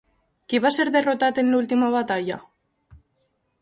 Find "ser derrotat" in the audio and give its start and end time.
0.77-1.43